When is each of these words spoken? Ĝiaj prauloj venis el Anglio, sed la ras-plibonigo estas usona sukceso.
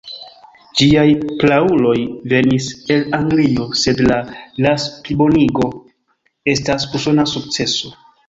Ĝiaj 0.79 1.09
prauloj 1.41 1.97
venis 2.33 2.69
el 2.95 3.03
Anglio, 3.17 3.67
sed 3.83 4.01
la 4.07 4.17
ras-plibonigo 4.67 5.69
estas 6.57 6.91
usona 7.01 7.27
sukceso. 7.35 7.93